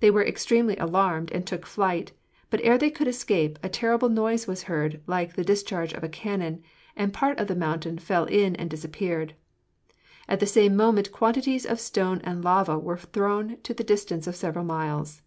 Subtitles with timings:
[0.00, 2.12] They were extremely alarmed and took to flight,
[2.50, 6.62] but ere they could escape a terrific noise was heard, like the discharge of cannon,
[6.94, 9.32] and part of the mountain fell in and disappeared.
[10.28, 14.36] At the same moment quantities of stones and lava were thrown to the distance of
[14.36, 15.22] several miles.